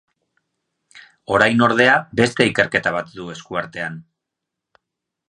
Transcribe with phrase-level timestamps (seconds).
[1.35, 4.01] Orain, ordea, beste ikerketa bat du eskuartean.